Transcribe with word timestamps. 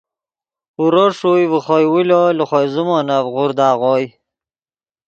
اورو 0.79 1.05
ݰوئے 1.17 1.43
ڤے 1.51 1.59
خوئے 1.65 1.85
اُولو 1.91 2.21
لے 2.37 2.43
خو 2.49 2.59
زیمونف 2.73 3.25
غورد 3.33 3.59
آغوئے 3.69 4.05